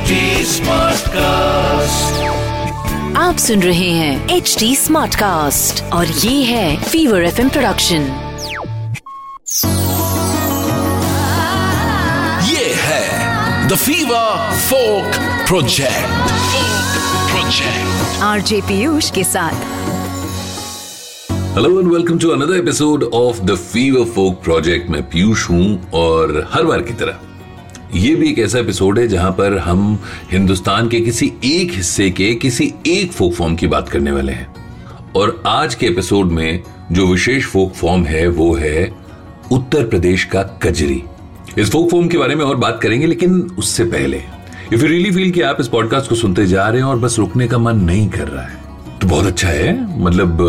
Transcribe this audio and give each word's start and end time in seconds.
HD 0.00 0.18
Smartcast. 0.48 2.18
आप 3.16 3.36
सुन 3.38 3.62
रहे 3.62 3.88
हैं 3.90 4.36
एच 4.36 4.54
डी 4.58 4.74
स्मार्ट 4.76 5.14
कास्ट 5.14 5.82
और 5.92 6.06
ये 6.06 6.42
है 6.44 6.76
फीवर 6.82 7.22
एफ़ 7.24 7.40
प्रोडक्शन 7.48 8.06
ये 12.48 12.66
है 12.84 13.68
the 13.68 13.76
Fever 13.76 14.50
folk 14.68 15.20
project 15.48 16.28
project 17.30 18.22
RJ 18.22 18.60
Piyush 18.68 19.10
के 19.10 19.24
साथ. 19.24 19.64
Hello 21.56 21.80
and 21.80 21.92
welcome 21.92 22.18
to 22.18 22.30
another 22.30 22.56
episode 22.56 23.04
of 23.14 23.40
the 23.42 23.56
Fever 23.72 24.04
folk 24.14 24.42
project 24.44 24.90
मैं 24.90 25.02
पीयूष 25.10 25.48
हूँ 25.50 25.90
और 25.94 26.48
हर 26.52 26.64
बार 26.64 26.82
की 26.82 26.92
तरह 26.94 27.28
ये 27.94 28.14
भी 28.14 28.28
एक 28.28 28.38
ऐसा 28.38 28.58
एपिसोड 28.58 28.98
है 28.98 29.06
जहाँ 29.08 29.30
पर 29.32 29.56
हम 29.58 29.98
हिंदुस्तान 30.32 30.88
के 30.88 31.00
किसी 31.00 31.32
एक 31.44 31.72
हिस्से 31.72 32.10
के 32.10 32.34
किसी 32.34 32.72
एक 32.86 33.12
फोक 33.12 33.32
फॉर्म 33.34 33.54
की 33.56 33.66
बात 33.66 33.88
करने 33.88 34.10
वाले 34.10 34.32
हैं। 34.32 34.46
और 35.16 35.42
आज 35.46 35.74
के 35.74 35.86
एपिसोड 35.86 36.26
में 36.26 36.62
जो 36.92 37.06
विशेष 37.06 37.46
फोक 37.46 37.74
फॉर्म 37.74 38.04
है, 38.04 38.26
वो 38.28 38.54
है 38.54 38.92
उत्तर 39.52 39.86
प्रदेश 39.86 40.24
का 40.24 40.42
कजरी। 40.42 41.02
इस 41.58 41.70
फोक 41.70 41.90
फॉर्म 41.90 42.08
के 42.08 42.18
बारे 42.18 42.34
में 42.34 42.44
और 42.44 42.56
बात 42.56 42.80
करेंगे, 42.82 43.06
लेकिन 43.06 43.40
उससे 43.58 43.84
पहले 43.84 44.22
इफ़ 44.72 44.80
यू 44.80 44.88
रियली 44.88 45.10
फील 45.10 45.30
कि 45.30 45.40
आप 45.40 45.56
इस 45.60 45.68
पॉडकास्ट 45.68 46.08
को 46.08 46.14
सुनते 46.14 46.46
जा 46.46 46.68
रहे 46.68 46.80
हैं 46.80 46.88
और 46.88 46.98
बस 46.98 47.18
रुकने 47.18 47.48
का 47.48 47.58
मन 47.58 47.76
नहीं 47.76 48.08
कर 48.08 48.28
रहा 48.28 48.42
है 48.42 48.58
तो 49.00 49.06
बहुत 49.06 49.26
अच्छा 49.26 49.48
है। 49.48 50.02
मतलब 50.02 50.40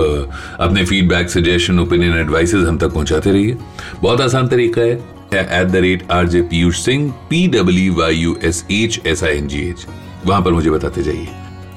अपने 0.59 0.85
फीडबैक 0.85 1.29
सजेशन 1.29 1.79
ओपिनियन 1.79 2.17
एडवाइसेस 2.17 2.67
हम 2.67 2.77
तक 2.77 2.91
पहुंचाते 2.91 3.31
रहिए। 3.31 3.57
बहुत 4.01 4.21
आसान 4.21 4.47
तरीका 4.47 4.81
है। 4.81 5.20
At 5.33 5.67
the 5.67 5.75
rate 5.75 6.11
R 6.11 6.27
J 6.27 6.41
Piyush 6.41 6.85
Singh 6.85 7.13
P 7.29 7.47
W 7.47 7.93
Y 7.93 8.15
U 8.15 8.37
S 8.43 8.65
H 8.71 9.01
S 9.05 9.23
I 9.23 9.37
N 9.37 9.47
G 9.47 9.69
H 9.69 9.85
वहाँ 10.25 10.41
पर 10.41 10.51
मुझे 10.51 10.69
बताते 10.69 11.03
जाइए। 11.03 11.27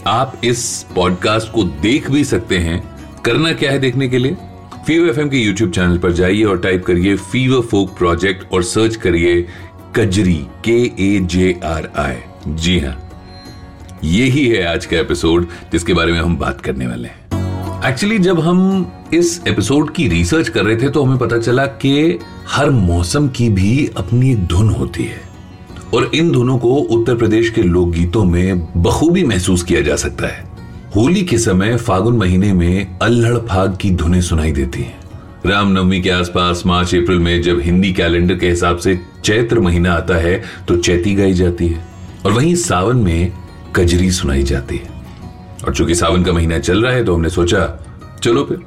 आप 0.06 0.40
इस 0.44 0.86
पॉडकास्ट 0.94 1.52
को 1.52 1.64
देख 1.64 2.10
भी 2.10 2.24
सकते 2.24 2.58
हैं। 2.58 2.82
करना 3.24 3.52
क्या 3.52 3.70
है 3.72 3.78
देखने 3.78 4.08
के 4.08 4.18
लिए? 4.18 4.36
फीवर 4.86 5.08
एफ़ 5.08 5.28
के 5.28 5.36
यूट्यूब 5.36 5.70
चैनल 5.70 5.98
पर 5.98 6.12
जाइए 6.12 6.44
और 6.44 6.58
टाइप 6.58 6.84
करिए 6.84 7.16
फीवर 7.16 7.60
फोक 7.60 7.96
प्रोजेक्ट 7.98 8.52
और 8.52 8.62
सर्च 8.62 8.96
करिए 8.96 9.46
कजरी 9.96 10.46
के 10.68 10.78
ए 11.00 11.20
जे 11.20 11.60
आर 11.64 11.92
आई 11.96 12.16
जी 12.48 12.78
हाँ 12.78 13.00
यही 14.04 14.48
है 14.48 14.66
आज 14.66 14.86
का 14.86 14.96
एपिसोड 14.96 15.46
जिसके 15.72 15.94
बारे 15.94 16.12
में 16.12 16.20
हम 16.20 16.36
बात 16.36 16.60
करने 16.60 16.86
वाले 16.86 17.08
हैं। 17.08 17.23
एक्चुअली 17.86 18.18
जब 18.18 18.40
हम 18.40 18.86
इस 19.14 19.42
एपिसोड 19.48 19.92
की 19.94 20.08
रिसर्च 20.08 20.48
कर 20.48 20.64
रहे 20.64 20.76
थे 20.76 20.88
तो 20.88 21.04
हमें 21.04 21.18
पता 21.18 21.38
चला 21.38 21.66
कि 21.66 22.18
हर 22.48 22.70
मौसम 22.70 23.28
की 23.28 23.48
भी 23.48 23.90
अपनी 23.96 24.30
एक 24.32 24.46
धुन 24.46 24.68
होती 24.68 25.04
है। 25.04 25.20
और 25.94 26.10
इन 26.14 26.30
धुनों 26.32 26.58
को 26.58 26.68
उत्तर 26.68 27.16
प्रदेश 27.16 27.50
के 27.50 27.62
लोकगीतों 27.62 28.24
में 28.24 28.60
बखूबी 28.82 29.24
महसूस 29.24 29.62
किया 29.62 29.80
जा 29.80 29.96
सकता 29.96 30.26
है। 30.26 30.44
होली 30.96 31.22
के 31.22 31.38
समय 31.38 31.76
फागुन 31.76 32.16
महीने 32.16 32.52
में 32.52 32.98
अल्हड़ 32.98 33.38
फाग 33.38 33.76
की 33.80 33.90
धुनें 33.90 34.20
सुनाई 34.20 34.52
देती 34.52 34.80
हैं। 34.80 34.98
रामनवमी 35.46 36.00
के 36.02 36.10
आसपास 36.10 36.62
मार्च, 36.66 36.94
अप्रैल 36.94 37.18
में 37.18 37.42
जब 37.42 37.60
हिंदी 37.60 37.92
कैलेंडर 37.92 38.34
के 38.34 38.48
हिसाब 38.48 38.76
से 38.76 39.00
चैत्र 39.24 39.60
महीना 39.60 39.92
आता 39.92 40.14
है 40.14 40.42
तो 40.68 40.76
चैती 40.76 41.14
गाई 41.14 41.32
जाती 41.32 41.68
है। 41.68 41.84
और 42.26 42.32
वहीं 42.32 42.54
सावन 42.54 42.96
में 42.96 43.32
कजरी 43.76 44.10
सुनाई 44.10 44.42
जाती 44.42 44.76
है। 44.76 44.93
और 45.64 45.74
चूँकि 45.74 45.94
सावन 45.94 46.22
का 46.24 46.32
महीना 46.32 46.58
चल 46.58 46.82
रहा 46.82 46.92
है 46.92 47.04
तो 47.04 47.14
हमने 47.14 47.28
सोचा, 47.30 47.66
चलो 48.22 48.44
फिर, 48.44 48.60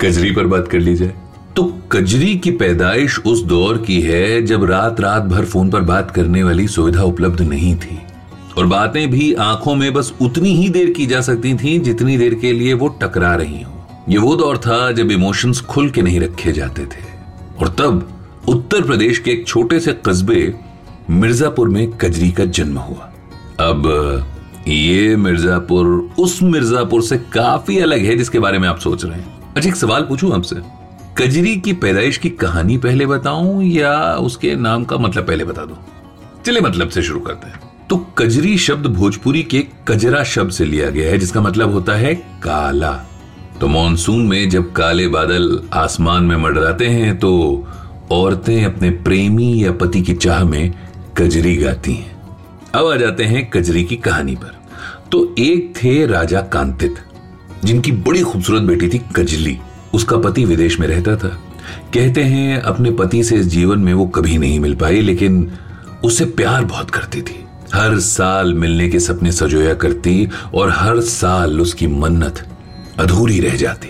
कजरी 0.00 0.30
पर 0.30 0.46
बात 0.46 0.68
कर 0.68 0.78
ली 0.78 0.94
जाए 0.94 1.14
तो 1.56 1.64
कजरी 1.92 2.34
की 2.36 2.50
पैदाइश 2.50 3.18
उस 3.18 3.42
दौर 3.42 3.78
की 3.78 4.00
है, 4.00 4.42
जब 4.42 4.64
रात 4.64 5.00
रात 5.00 5.22
भर 5.22 5.44
फ़ोन 5.44 5.70
पर 5.70 5.80
बात 5.80 6.10
करने 6.10 6.42
वाली 6.42 6.66
सुविधा 6.68 7.02
उपलब्ध 7.02 7.40
नहीं 7.40 7.74
थी। 7.76 7.98
और 8.58 8.66
बातें 8.66 9.10
भी 9.10 9.32
आँखों 9.34 9.74
में 9.74 9.92
बस 9.92 10.12
उतनी 10.22 10.54
ही 10.54 10.68
देर 10.68 10.90
की 10.90 11.06
जा 11.06 11.20
सकती 11.20 11.54
थीं, 11.54 11.78
जितनी 11.80 12.16
देर 12.18 12.34
के 12.34 12.52
लिए 12.52 12.72
वो 12.74 12.88
टकरा 13.02 13.34
रही 13.34 13.62
हो। 13.62 14.04
ये 14.08 14.18
वो 14.18 14.34
दौर 14.36 14.58
था, 14.58 14.92
जब 14.92 15.10
इमोशंस 15.10 15.60
खुल 15.60 15.90
के 15.90 16.02
नहीं 16.02 16.20
रखे 16.20 16.52
जाते 16.52 16.82
थे। 16.82 17.04
और 17.60 17.68
तब 17.68 18.08
उत्तर 18.48 18.82
प्रदेश 18.82 19.18
के 19.18 19.30
एक 19.30 19.46
छोटे 19.46 19.80
से 19.80 19.92
कस्बे, 20.06 20.54
मिर्जापुर 21.10 21.68
में 21.68 21.90
कजरी 21.92 22.30
का 22.30 22.44
जन्म 22.44 22.78
हुआ। 22.78 23.12
अब 23.60 23.82
ये 24.68 25.16
मिर्जापुर, 25.16 25.86
उस 26.18 26.42
मिर्जापुर 26.42 27.02
से 27.02 27.16
काफ़ी 27.18 27.78
अलग 27.78 28.04
है 28.04 28.16
जिसके 28.16 28.38
बारे 28.38 28.58
में 28.58 28.68
आप 28.68 28.78
सोच 28.78 29.04
रहे 29.04 29.14
हैं। 29.14 29.54
अच्छा 29.54 29.68
एक 29.68 29.76
सवाल 29.76 30.02
पूछूँ 30.02 30.34
आपसे। 30.34 30.56
कजरी 31.18 31.56
की 31.56 31.72
पैदाइश 31.72 32.16
की 32.16 32.30
कहानी 32.30 32.78
पहले 32.78 33.06
बताऊँ 33.06 33.64
या 33.64 34.14
उसके 34.14 34.54
नाम 34.54 34.84
का 34.84 34.96
मतलब 34.96 35.26
पहले 35.26 35.44
बता 35.44 35.64
दूँ? 35.64 35.76
चले 36.46 36.60
मतलब 36.60 36.88
से 36.88 37.02
शुरू 37.02 37.20
करते 37.20 37.46
हैं। 37.46 37.60
तो 37.90 37.96
कजरी 37.96 38.58
शब्द 38.58 38.86
भोजपुरी 38.86 39.42
के 39.42 39.66
कजरा 39.88 40.24
शब्द 40.24 40.50
से 40.50 40.64
लिया 40.64 40.90
गया 40.90 41.10
है, 41.10 41.18
जिसका 41.18 41.40
मतलब 41.40 41.72
होता 41.72 41.92
है 41.92 42.14
काला। 42.14 42.92
तो 43.60 43.68
मॉनसून 43.68 44.26
में 44.26 44.50
जब 44.50 44.72
काले 44.72 45.08
बादल 45.08 45.62
आसमान 45.72 46.24
में 46.24 46.36
मंडराते 46.36 46.86
हैं 46.86 47.18
तो 47.18 47.32
औरतें 48.10 48.64
अपने 48.64 48.90
प्रेमी 48.90 49.64
या 49.64 49.72
पति 49.72 50.02
की 50.02 50.14
चाह 50.14 50.44
में 50.44 50.74
कजरी 51.18 51.56
गाती 51.56 51.94
हैं। 51.94 52.11
अब 52.74 52.86
आ 52.86 52.96
जाते 52.96 53.24
हैं 53.24 53.50
कजरी 53.50 53.84
की 53.84 53.96
कहानी 53.96 54.36
पर। 54.36 54.56
तो 55.12 55.34
एक 55.38 55.74
थे 55.76 56.06
राजा 56.06 56.40
कांतित, 56.40 56.94
जिनकी 57.64 57.92
बड़ी 57.92 58.22
खूबसूरत 58.22 58.62
बेटी 58.62 58.88
थी 58.88 59.00
कजली। 59.16 59.58
उसका 59.94 60.16
पति 60.16 60.44
विदेश 60.44 60.80
में 60.80 60.86
रहता 60.88 61.16
था। 61.16 61.28
कहते 61.94 62.22
हैं, 62.22 62.60
अपने 62.60 62.90
पति 62.90 63.24
से 63.24 63.36
इस 63.36 63.46
जीवन 63.46 63.78
में 63.78 63.94
वो 63.94 64.06
कभी 64.06 64.38
नहीं 64.38 64.60
मिल 64.60 64.74
पाई, 64.74 65.00
लेकिन 65.00 65.52
उससे 66.04 66.24
प्यार 66.24 66.64
बहुत 66.64 66.90
करती 66.90 67.22
थी। 67.22 67.44
हर 67.74 67.98
साल 67.98 68.54
मिलने 68.54 68.88
के 68.88 69.00
सपने 69.00 69.32
सजोया 69.32 69.74
करती 69.74 70.28
और 70.54 70.70
हर 70.70 71.00
साल 71.00 71.60
उसकी 71.60 71.86
मन्नत 71.86 72.46
अधूरी 72.98 73.40
रह 73.40 73.56
जाती। 73.56 73.88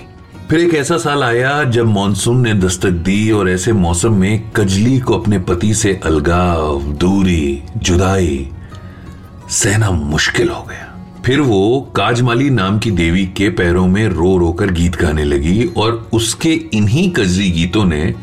फिर 0.51 0.61
एक 0.61 0.75
ऐसा 0.75 0.99
साल 0.99 1.23
आया 1.23 1.65
जब 1.65 1.87
मॉनसून 1.87 2.41
ने 2.41 2.55
दस्तक 2.55 2.91
दी 2.91 3.31
और 3.31 3.51
ऐसे 3.51 3.73
मौसम 3.73 4.15
में 4.15 4.51
कजली 4.51 4.99
को 4.99 5.19
अपने 5.19 5.39
पति 5.39 5.75
से 5.75 6.01
अलगाव, 6.05 6.83
दूरी, 6.83 7.63
जुदाई 7.77 8.51
सहना 9.53 9.91
मुश्किल 9.91 10.49
हो 10.49 10.63
गया। 10.63 10.89
फिर 11.27 11.41
वो 11.41 11.93
काजमाली 11.97 12.51
नाम 12.51 12.79
की 12.79 12.91
देवी 12.91 13.27
के 13.27 13.49
पैरों 13.51 13.87
में 13.87 14.09
रो 14.09 14.37
रो 14.39 14.53
कर 14.53 14.71
गीत 14.71 14.97
गाने 14.97 15.25
लगी 15.25 15.65
और 15.77 16.09
उसके 16.13 16.53
इन्हीं 16.53 17.11
कजरी 17.11 17.51
गीतों 17.51 17.85
ने 17.85 18.15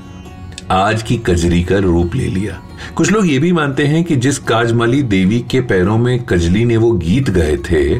आज 0.71 1.03
की 1.03 1.17
कजरी 1.17 1.63
का 1.63 1.77
रूप 1.77 2.15
ले 2.15 2.27
लिया। 2.27 2.61
कुछ 2.95 3.11
लोग 3.11 3.27
ये 3.27 3.39
भी 3.39 3.51
मानते 3.51 3.85
हैं 3.85 4.03
कि 4.03 4.15
जिस 4.15 4.37
काजमाली 4.37 5.01
देवी 5.03 5.39
के 5.51 5.61
पैरों 5.61 5.97
में 5.97 6.23
कजली 6.23 6.65
ने 6.65 6.77
वो 6.77 6.91
गीत 6.91 7.29
गाए 7.29 7.57
थे, 7.57 7.95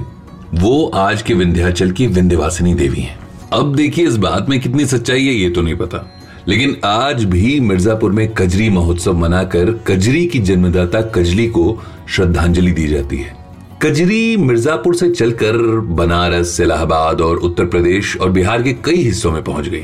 वो 0.53 0.85
आज 0.87 1.21
के 1.21 1.33
विंध्याचल 1.33 1.91
की 1.91 2.07
विंध्यवासिनी 2.07 2.73
देवी 2.73 3.01
हैं। 3.01 3.19
अब 3.53 3.75
देखिए 3.75 4.07
इस 4.07 4.17
बात 4.17 4.49
में 4.49 4.59
कितनी 4.59 4.85
सच्चाई 4.85 5.25
है, 5.25 5.33
ये 5.33 5.49
तो 5.49 5.61
नहीं 5.61 5.75
पता। 5.75 6.18
लेकिन 6.49 6.75
आज 6.85 7.23
भी 7.23 7.59
मिर्जापुर 7.59 8.11
में 8.11 8.27
कजरी 8.33 8.69
महोत्सव 8.69 9.13
मनाकर 9.13 9.71
कजरी 9.87 10.25
की 10.25 10.39
जन्मदाता 10.39 11.01
कजली 11.01 11.45
को 11.47 11.81
श्रद्धांजलि 12.09 12.71
दी 12.71 12.87
जाती 12.87 13.17
है। 13.17 13.33
कजरी 13.81 14.37
मिर्जापुर 14.37 14.95
से 14.95 15.09
चलकर 15.09 15.57
बनारस, 15.79 16.59
इलाहाबाद 16.59 17.21
और 17.21 17.37
उत्तर 17.37 17.65
प्रदेश 17.65 18.15
और 18.17 18.29
बिहार 18.29 18.63
के 18.63 18.73
कई 18.73 18.95
हिस्सों 18.95 19.31
में 19.31 19.43
पहुँच 19.43 19.67
गई। 19.67 19.83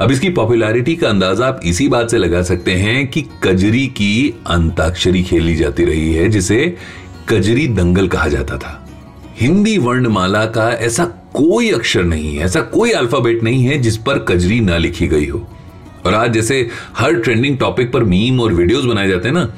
अब 0.00 0.10
इसकी 0.10 0.28
पॉपुलैरिटी 0.28 0.94
का 0.96 1.08
अंदाज़ा 1.08 1.46
आप 1.46 1.60
इसी 1.64 1.88
बात 1.88 2.10
से 2.10 2.18
लगा 2.18 2.42
सकते 2.42 2.72
हैं 2.72 3.06
कि 3.06 3.24
कजरी 3.44 3.86
की 3.86 4.42
अंताक्षरी 4.46 5.22
खेली 5.22 5.56
जाती 5.56 5.84
रही 5.84 6.12
है, 6.12 6.28
जिसे 6.28 6.76
कजरी 7.28 7.66
दंगल 7.68 8.08
कहा 8.08 8.28
जाता 8.28 8.58
था। 8.58 8.86
हिंदी 9.40 9.76
वर्णमाला 9.78 10.44
का 10.46 10.70
ऐसा 10.70 11.04
कोई 11.34 11.70
अक्षर 11.70 12.04
नहीं 12.04 12.36
है, 12.36 12.44
ऐसा 12.44 12.60
कोई 12.60 12.90
अल्फ़ाबेट 12.92 13.42
नहीं 13.42 13.64
है 13.64 13.78
जिस 13.78 13.96
पर 13.96 14.24
कजरी 14.28 14.60
ना 14.60 14.78
लिखी 14.78 15.08
गई 15.08 15.26
हो। 15.26 15.46
और 16.06 16.14
आज 16.14 16.32
जैसे 16.32 16.68
हर 16.98 17.14
ट्रेंडिंग 17.14 17.58
टॉपिक 17.58 17.92
पर 17.92 18.04
मीम 18.04 18.40
और 18.40 18.52
वीडियोस 18.52 18.84
बनाए 18.84 19.08
जाते 19.08 19.28
हैं 19.28 19.34
ना, 19.34 19.48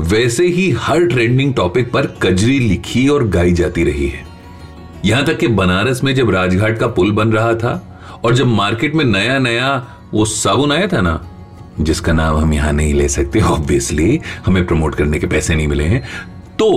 वैसे 0.00 0.46
ही 0.46 0.70
हर 0.80 1.06
ट्रेंडिंग 1.06 1.54
टॉपिक 1.54 1.90
पर 1.92 2.06
कजरी 2.22 2.58
लिखी 2.58 3.06
और 3.08 3.26
गाई 3.28 3.52
जाती 3.52 3.84
रही 3.84 4.08
है। 4.08 4.24
यहाँ 5.04 5.24
तक 5.24 5.38
कि 5.38 5.48
बनारस 5.48 6.02
में 6.04 6.14
जब 6.14 6.30
राजघाट 6.30 6.78
का 6.78 6.86
पुल 6.88 7.12
बन 7.12 7.32
रहा 7.32 7.54
था 7.54 7.80
और 8.24 8.34
जब 8.34 8.46
मार्केट 8.46 8.94
में 8.94 9.04
नया 9.04 9.38
नया 9.38 9.74
वो 10.12 10.24
साबुन 10.24 10.72
आया 10.72 10.86
था 10.86 11.00
ना, 11.00 11.20
जिसका 11.80 12.12
नाम 12.12 12.36
हम 12.36 12.52
यहाँ 12.54 12.72
नहीं 12.72 12.94
ले 12.94 13.08
सकते 13.08 13.40
ऑब्वियसली 13.42 14.20
हमें 14.46 14.66
प्रमोट 14.66 14.94
करने 14.94 15.18
के 15.18 15.26
पैसे 15.26 15.54
नहीं 15.54 15.68
मिले 15.68 15.84
हैं 15.84 16.02
तो 16.58 16.68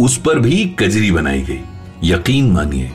उस 0.00 0.16
पर 0.16 0.38
भी 0.38 0.64
कजरी 0.78 1.10
बनाई 1.10 1.42
गई। 1.42 1.60
यकीन 2.04 2.50
मानिए 2.52 2.90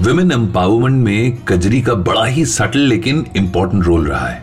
विमेन 0.00 0.32
एम्पावरमेंट 0.32 1.04
में 1.04 1.36
कजरी 1.48 1.80
का 1.82 1.94
बड़ा 1.94 2.24
ही 2.24 2.44
सटल 2.46 2.78
लेकिन 2.78 3.24
इंपॉर्टेंट 3.36 3.84
रोल 3.84 4.06
रहा 4.06 4.26
है। 4.26 4.42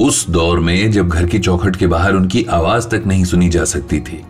उस 0.00 0.28
दौर 0.30 0.60
में 0.60 0.90
जब 0.92 1.08
घर 1.08 1.26
की 1.26 1.38
चौखट 1.38 1.76
के 1.76 1.86
बाहर 1.86 2.14
उनकी 2.14 2.44
आवाज़ 2.44 2.88
तक 2.88 3.02
नहीं 3.06 3.24
सुनी 3.24 3.48
जा 3.48 3.64
सकती 3.64 4.00
थी, 4.00 4.22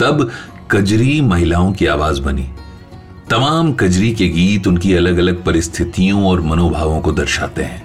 तब 0.00 0.30
कजरी 0.70 1.20
महिलाओं 1.20 1.72
की 1.72 1.86
आवाज़ 1.86 2.20
बनी। 2.22 2.48
तमाम 3.30 3.72
कजरी 3.72 4.14
के 4.14 4.28
गीत 4.28 4.66
उनकी 4.66 4.94
अलग 4.94 5.18
अलग 5.18 5.44
परिस्थितियों 5.44 6.24
और 6.24 6.40
मनोभावों 6.40 7.00
को 7.00 7.12
दर्शाते 7.12 7.62
हैं। 7.62 7.82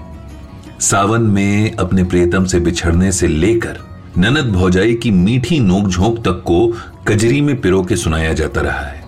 सावन 0.79 1.21
में 1.21 1.75
अपने 1.75 2.03
प्रियतम 2.03 2.45
से 2.45 2.59
बिछड़ने 2.59 3.11
से 3.11 3.27
लेकर 3.27 3.79
ननद 4.17 4.51
भौजाई 4.53 4.93
की 4.93 5.11
मीठी 5.11 5.59
नोक 5.59 5.87
झोंक 5.87 6.19
तक 6.19 6.43
को 6.45 6.67
कजरी 7.07 7.41
में 7.41 7.59
पिरो 7.61 7.83
के 7.83 7.95
सुनाया 7.95 8.33
जाता 8.33 8.61
रहा 8.61 8.79
है। 8.79 9.03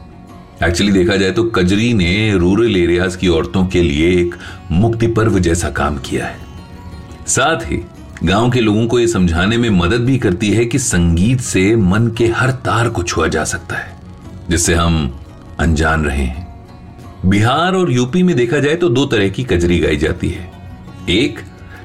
एक्चुअली 0.63 0.91
देखा 0.91 1.15
जाए 1.15 1.31
तो 1.31 1.43
कजरी 1.43 1.93
ने 1.93 2.31
रूरल 2.33 2.77
एरियाज़ 2.77 3.17
की 3.17 3.27
औरतों 3.27 3.65
के 3.67 3.81
लिए 3.81 4.09
एक 4.21 4.35
मुक्ति 4.71 5.07
पर्व 5.07 5.39
जैसा 5.39 5.69
काम 5.69 5.97
किया 5.97 6.25
है। 6.25 6.37
साथ 7.27 7.71
ही 7.71 7.81
गाँव 8.23 8.49
के 8.51 8.61
लोगों 8.61 8.87
को 8.87 8.99
यह 8.99 9.07
समझाने 9.07 9.57
में 9.57 9.69
मदद 9.69 10.01
भी 10.01 10.17
करती 10.17 10.51
है 10.51 10.65
कि 10.65 10.79
संगीत 10.79 11.41
से 11.41 11.75
मन 11.75 12.07
के 12.07 12.27
हर 12.27 12.51
तार 12.51 12.89
को 12.89 13.03
छुआ 13.03 13.27
जा 13.27 13.43
सकता 13.43 13.75
है, 13.75 13.95
जिससे 14.49 14.75
हम 14.75 15.19
अनजान 15.59 16.05
रहे 16.05 16.23
हैं। 16.23 16.47
बिहार 17.25 17.75
और 17.75 17.91
यूपी 17.91 18.23
में 18.23 18.35
देखा 18.35 18.59
जाए 18.59 18.75
तो 18.75 18.89
दो 18.89 19.05
तरह 19.05 19.29
की 19.29 19.43
कजरी 19.43 19.79
गाई 19.79 19.97
जाती 19.97 20.29
है। 20.29 20.51
एक, 21.09 21.39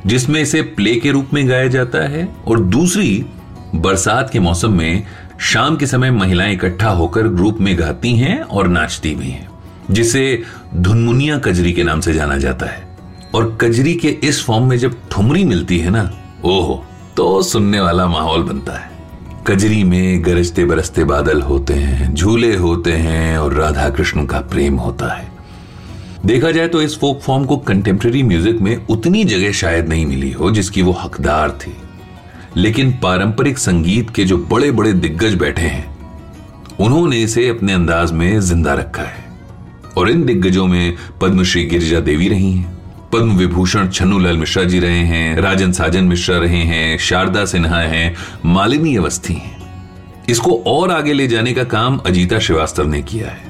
जिसमें 0.07 0.41
इसे 0.43 0.63
प्ले 0.63 0.95
के 0.97 1.11
रूप 1.11 1.31
में 1.35 1.49
गाया 1.49 1.69
जाता 1.69 1.99
है, 2.09 2.29
और 2.47 2.61
दूसरी, 2.61 3.27
बरसात 3.75 4.31
के 4.31 4.41
मौसम 4.41 4.73
में 4.73 5.07
शाम 5.41 5.77
के 5.77 5.87
समय 5.87 6.11
महिलाएँ 6.11 6.53
इकट्ठा 6.53 6.89
होकर 6.89 7.29
ग्रुप 7.29 7.59
में 7.61 7.79
गाती 7.79 8.13
हैं 8.13 8.41
और 8.41 8.69
नाचती 8.69 9.15
भी 9.15 9.31
हैं, 9.31 9.49
जिसे 9.91 10.43
धुनमुनिया 10.75 11.39
कजरी 11.39 11.73
के 11.73 11.85
नाम 11.85 12.01
से 12.01 12.13
जाना 12.13 12.37
जाता 12.37 12.67
है। 12.67 12.90
और 13.35 13.57
कजरी 13.61 13.95
के 13.95 14.09
इस 14.25 14.45
फॉर्म 14.45 14.69
में 14.69 14.77
जब 14.79 14.95
ठुमरी 15.11 15.45
मिलती 15.45 15.79
है 15.79 15.91
ना, 15.91 16.11
ओहो 16.45 16.85
तो 17.17 17.43
सुनने 17.43 17.81
वाला 17.81 18.07
माहौल 18.07 18.43
बनता 18.43 18.73
है। 18.73 18.89
कजरी 19.47 19.83
में 19.85 20.25
गरजते 20.25 20.65
बरसते 20.65 21.05
बादल 21.05 21.41
होते 21.43 21.75
हैं, 21.75 22.15
झूले 22.15 22.55
होते 22.57 22.93
हैं 22.93 23.37
और 23.39 23.55
राधा 23.55 23.89
कृष्ण 23.91 24.25
का 24.27 24.41
प्रेम 24.41 24.77
होता 24.77 25.13
है। 25.15 25.29
देखा 26.27 26.51
जाए 26.51 26.69
तो 26.69 26.83
इस 26.83 26.99
फोक 26.99 27.21
फॉर्म 27.21 27.45
को 27.45 27.57
कंटेम्प्रेरी 27.59 28.23
म्यूज़िक 28.23 28.61
में 28.61 28.87
उतनी 28.87 29.25
जगह 29.25 29.53
शायद 29.53 29.89
नहीं 29.89 30.07
मिली 30.07 30.31
हो 30.31 30.51
जिसकी 30.51 30.83
वो 30.83 30.93
हकदार 30.93 31.51
थी। 31.51 31.77
लेकिन 32.57 32.93
पारंपरिक 32.93 33.59
संगीत 33.59 34.11
के 34.11 34.25
जो 34.25 34.39
बड़े 34.51 34.71
बड़े 34.71 34.93
दिग्गज 34.93 35.35
बैठे 35.35 35.63
हैं, 35.63 35.87
उन्होंने 36.81 37.23
इसे 37.23 37.49
अपने 37.49 37.73
अंदाज 37.73 38.13
में 38.13 38.41
ज़िंदा 38.41 38.75
रखा 38.75 39.03
है। 39.03 39.25
और 39.97 40.11
इन 40.11 40.25
दिग्गजों 40.25 40.67
में 40.67 40.97
पद्मश्री 41.21 41.65
गिरिजा 41.65 42.01
देवी 42.01 42.29
रही 42.29 42.53
हैं। 42.53 42.80
पद्म 43.13 43.37
विभूषण 43.37 43.89
छन्नूलाल 43.89 44.37
मिश्रा 44.37 44.65
जी 44.65 44.79
रहे 44.79 44.99
हैं, 44.99 45.37
राजन 45.37 45.73
साजन 45.73 46.05
मिश्रा 46.05 46.39
रहे 46.39 46.57
हैं, 46.57 46.99
शारदा 46.99 47.45
सिन्हा 47.45 47.81
हैं, 47.81 48.17
मालिनी 48.45 48.97
अवस्थी 48.97 49.35
हैं। 49.35 49.57
इसको 50.29 50.65
और 50.67 50.91
आगे 50.91 51.13
ले 51.13 51.29
जाने 51.29 51.53
का 51.53 51.65
काम 51.65 51.97
अजीता 51.97 52.39
श्रीवास्तव 52.39 52.87
ने 52.87 53.03
किया 53.03 53.29
है। 53.29 53.45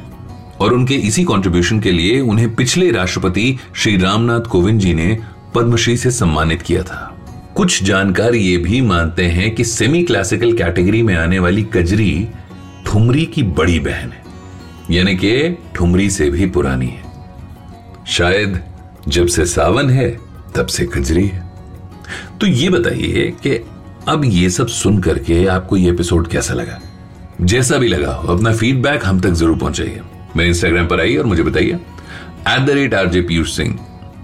और 0.60 0.72
उनके 0.72 0.94
इसी 0.94 1.24
कंट्रीब्यूशन 1.24 1.80
के 1.80 1.92
लिए 1.92 2.20
उन्हें 2.20 2.54
पिछले 2.54 2.90
राष्ट्रपति 2.90 3.58
श्री 3.76 3.96
रामनाथ 3.96 4.40
कोविंद 4.40 4.80
जी 4.80 4.94
ने 4.94 5.18
पद्मश्री 5.54 5.96
से 5.96 6.10
सम्मानित 6.10 6.62
किया 6.62 6.82
था। 6.82 7.16
कुछ 7.56 7.82
जानकार 7.82 8.34
ये 8.34 8.56
भी 8.56 8.80
मानते 8.80 9.24
हैं 9.24 9.54
कि 9.54 9.64
सेमी 9.64 10.02
क्लासिकल 10.02 10.52
कैटेगरी 10.52 11.02
में 11.02 11.16
आने 11.16 11.38
वाली 11.38 11.62
कजरी 11.62 12.28
ठुमरी 12.86 13.26
की 13.26 13.42
बड़ी 13.42 13.80
बहन 13.80 14.12
है। 14.12 14.22
यानी 14.90 15.16
कि 15.16 15.58
ठुमरी 15.74 16.10
से 16.10 16.30
भी 16.30 16.46
पुरानी 16.46 16.86
है। 16.86 17.02
शायद 18.06 18.60
जब 19.10 19.26
से 19.26 19.44
सावन 19.46 19.90
है, 19.90 20.10
तब 20.56 20.66
से 20.66 20.86
कजरी 20.86 21.26
है। 21.26 21.48
तो 22.40 22.46
ये 22.46 22.68
बताइए 22.68 23.30
कि 23.42 23.56
अब 24.08 24.24
ये 24.24 24.48
सब 24.50 24.66
सुन 24.68 24.98
करके 25.00 25.44
आपको 25.48 25.76
ये 25.76 25.90
एपिसोड 25.90 26.28
कैसा 26.28 26.54
लगा? 26.54 26.80
जैसा 27.42 27.76
भी 27.78 27.88
लगा 27.88 28.12
हो, 28.12 28.34
अपना 28.34 28.52
फीडबैक 28.52 29.04
हम 29.04 29.20
तक 29.20 29.32
ज़रूर 29.32 29.58
पहुंचाइए। 29.58 30.00
मेरे 30.36 30.48
इंस्टाग्राम 30.48 30.86
पर 30.86 31.00
आइए 31.00 31.16
और 31.16 31.26
मुझे 31.26 31.42
बताइए। 31.42 31.72
At 32.48 32.66
the 32.66 32.70
rate 32.70 32.94
RJ 32.94 33.20
Piyush 33.22 33.56
Singh 33.56 33.78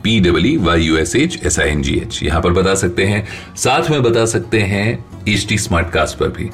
P 0.05 0.19
W 0.21 0.61
Y 0.63 0.83
U 0.83 0.97
S 0.97 1.15
H 1.17 1.39
S 1.47 1.59
I 1.61 1.69
N 1.69 1.83
G 1.83 1.95
H 1.95 2.23
यहाँ 2.23 2.43
पर 2.43 2.53
बता 2.53 2.75
सकते 2.75 3.05
हैं, 3.05 3.27
साथ 3.57 3.91
में 3.91 4.03
बता 4.03 4.25
सकते 4.27 4.61
हैं 4.63 4.89
एच 5.29 5.47
टी 5.49 5.59
स्मार्ट 5.59 5.91
कास्ट 5.91 6.19
पर 6.19 6.29
भी। 6.29 6.51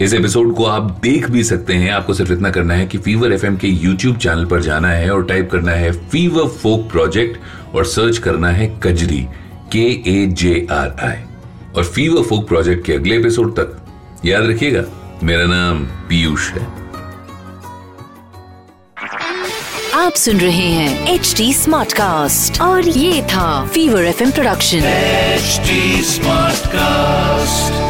इस 0.00 0.14
एपिसोड 0.14 0.54
को 0.54 0.64
आप 0.64 0.98
देख 1.02 1.30
भी 1.30 1.44
सकते 1.44 1.74
हैं। 1.74 1.90
आपको 1.90 2.14
सिर्फ़ 2.14 2.32
इतना 2.32 2.50
करना 2.50 2.74
है 2.74 2.86
कि 2.86 2.98
फीवर 2.98 3.32
एफएम 3.32 3.56
के 3.56 3.68
यूट्यूब 3.68 4.16
चैनल 4.16 4.44
पर 4.44 4.60
जाना 4.60 4.88
है 4.88 5.10
और 5.10 5.24
टाइप 5.24 5.50
करना 5.50 5.72
है 5.72 5.92
फीवर 6.08 6.48
फोक 6.48 6.90
प्रोजेक्ट 6.90 7.38
और 7.74 7.84
सर्च 7.84 8.18
करना 8.18 8.48
है 8.48 8.80
कजरी 8.82 9.26
के 9.72 9.84
ए 10.10 10.26
जे 10.26 10.66
आर 10.70 10.96
आई 11.02 11.16
और 11.76 11.84
फीवर 11.84 12.22
फोक 12.22 12.48
प्रोजेक्ट 12.48 12.86
के 12.86 12.92
अगले 12.92 13.16
एपिसोड 13.16 13.52
तक 13.52 13.86
याद 14.24 14.46
रखिएगा 14.46 14.84
मेरा 15.22 15.44
नाम 15.44 15.84
पीयूष 15.84 16.50
है। 16.50 16.86
आप 19.94 20.12
सुन 20.12 20.40
रहे 20.40 20.68
हैं 20.70 21.14
एच 21.14 21.34
डी 21.36 21.54
स्मार्ट 21.54 21.92
कास्ट 21.92 22.60
और 22.60 22.88
ये 22.88 23.22
था 23.22 23.66
Fever 23.66 24.04
FM 24.04 24.30
production 24.30 24.78
H 24.78 25.60
smart 26.06 26.66
cast 26.66 27.85